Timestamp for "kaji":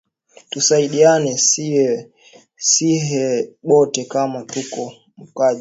5.35-5.49